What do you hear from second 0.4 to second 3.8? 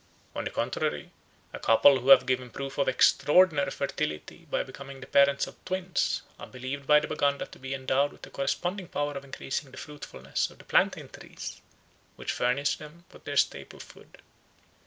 the contrary, a couple who have given proof of extraordinary